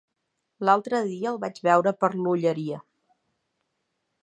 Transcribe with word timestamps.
L'altre 0.67 1.01
dia 1.09 1.33
el 1.33 1.37
vaig 1.43 1.61
veure 1.67 1.95
per 2.05 2.11
l'Olleria. 2.23 2.83